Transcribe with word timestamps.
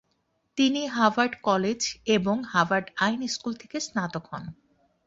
তিনি 0.57 0.81
Harvard 0.87 1.33
college 1.47 1.81
এবং 2.15 2.35
Harvard 2.43 2.87
আইন 2.97 3.21
স্কুল 3.27 3.53
থেকে 3.53 3.77
স্নাতক 3.79 4.25
হন। 4.31 4.43